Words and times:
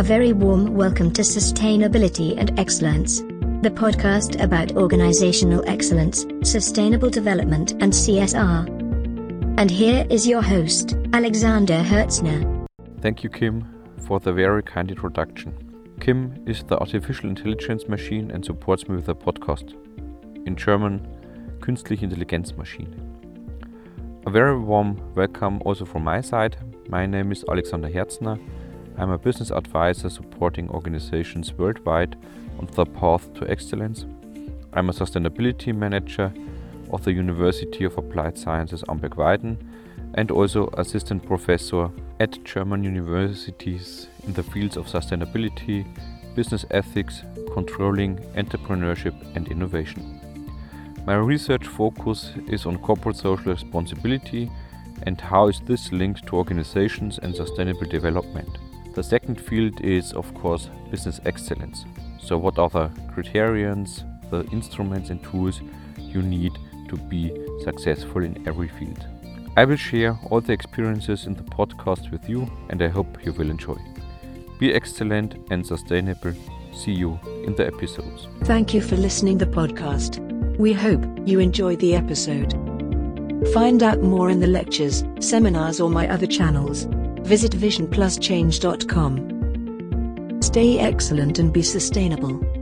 A 0.00 0.02
very 0.02 0.32
warm 0.32 0.72
welcome 0.72 1.12
to 1.12 1.20
Sustainability 1.20 2.34
and 2.38 2.58
Excellence, 2.58 3.20
the 3.60 3.70
podcast 3.70 4.42
about 4.42 4.74
organizational 4.74 5.62
excellence, 5.68 6.24
sustainable 6.42 7.10
development, 7.10 7.72
and 7.82 7.92
CSR. 7.92 8.66
And 9.58 9.70
here 9.70 10.06
is 10.08 10.26
your 10.26 10.40
host, 10.40 10.96
Alexander 11.12 11.82
Herzner. 11.82 12.66
Thank 13.02 13.22
you, 13.22 13.28
Kim, 13.28 13.66
for 13.98 14.18
the 14.18 14.32
very 14.32 14.62
kind 14.62 14.90
introduction. 14.90 15.52
Kim 16.00 16.42
is 16.46 16.62
the 16.62 16.78
artificial 16.78 17.28
intelligence 17.28 17.86
machine 17.86 18.30
and 18.30 18.42
supports 18.42 18.88
me 18.88 18.96
with 18.96 19.04
the 19.04 19.14
podcast. 19.14 19.74
In 20.46 20.56
German, 20.56 21.06
Künstliche 21.58 22.08
Intelligenzmaschine. 22.08 22.94
A 24.26 24.30
very 24.30 24.58
warm 24.58 24.96
welcome 25.14 25.60
also 25.66 25.84
from 25.84 26.04
my 26.04 26.22
side. 26.22 26.56
My 26.88 27.04
name 27.04 27.32
is 27.32 27.44
Alexander 27.50 27.90
Herzner. 27.90 28.40
I'm 29.00 29.12
a 29.12 29.16
business 29.16 29.50
advisor 29.50 30.10
supporting 30.10 30.68
organizations 30.68 31.54
worldwide 31.54 32.16
on 32.58 32.68
the 32.74 32.84
path 32.84 33.32
to 33.32 33.50
excellence. 33.50 34.04
I'm 34.74 34.90
a 34.90 34.92
sustainability 34.92 35.74
manager 35.74 36.30
of 36.90 37.02
the 37.04 37.12
University 37.14 37.84
of 37.84 37.96
Applied 37.96 38.36
Sciences 38.36 38.84
Amberg-Weiden 38.90 39.56
and 40.16 40.30
also 40.30 40.66
assistant 40.74 41.24
professor 41.24 41.88
at 42.20 42.44
German 42.44 42.84
universities 42.84 44.08
in 44.26 44.34
the 44.34 44.42
fields 44.42 44.76
of 44.76 44.86
sustainability, 44.86 45.86
business 46.34 46.66
ethics, 46.70 47.22
controlling, 47.54 48.18
entrepreneurship 48.36 49.14
and 49.34 49.48
innovation. 49.48 50.20
My 51.06 51.14
research 51.14 51.66
focus 51.66 52.32
is 52.48 52.66
on 52.66 52.76
corporate 52.76 53.16
social 53.16 53.50
responsibility 53.50 54.50
and 55.04 55.18
how 55.18 55.48
is 55.48 55.58
this 55.60 55.90
linked 55.90 56.26
to 56.26 56.36
organizations 56.36 57.16
and 57.16 57.34
sustainable 57.34 57.86
development. 57.86 58.58
The 58.94 59.02
second 59.02 59.40
field 59.40 59.80
is, 59.80 60.12
of 60.12 60.32
course, 60.34 60.68
business 60.90 61.20
excellence. 61.24 61.84
So, 62.18 62.36
what 62.36 62.58
are 62.58 62.68
the 62.68 62.90
criterions, 63.12 64.04
the 64.30 64.44
instruments, 64.52 65.10
and 65.10 65.22
tools 65.22 65.60
you 65.98 66.22
need 66.22 66.52
to 66.88 66.96
be 66.96 67.30
successful 67.62 68.24
in 68.24 68.46
every 68.48 68.68
field? 68.68 69.06
I 69.56 69.64
will 69.64 69.76
share 69.76 70.18
all 70.28 70.40
the 70.40 70.52
experiences 70.52 71.26
in 71.26 71.34
the 71.34 71.42
podcast 71.42 72.10
with 72.10 72.28
you, 72.28 72.50
and 72.68 72.82
I 72.82 72.88
hope 72.88 73.24
you 73.24 73.32
will 73.32 73.50
enjoy. 73.50 73.76
Be 74.58 74.74
excellent 74.74 75.36
and 75.50 75.66
sustainable. 75.66 76.34
See 76.72 76.92
you 76.92 77.18
in 77.44 77.54
the 77.54 77.66
episodes. 77.66 78.28
Thank 78.44 78.74
you 78.74 78.80
for 78.80 78.96
listening 78.96 79.38
the 79.38 79.46
podcast. 79.46 80.18
We 80.58 80.72
hope 80.72 81.04
you 81.26 81.40
enjoy 81.40 81.76
the 81.76 81.94
episode. 81.94 82.52
Find 83.54 83.82
out 83.82 84.02
more 84.02 84.30
in 84.30 84.40
the 84.40 84.46
lectures, 84.46 85.04
seminars 85.20 85.80
or 85.80 85.90
my 85.90 86.08
other 86.08 86.26
channels. 86.26 86.86
Visit 87.30 87.52
visionpluschange.com. 87.52 90.42
Stay 90.42 90.78
excellent 90.80 91.38
and 91.38 91.52
be 91.52 91.62
sustainable. 91.62 92.59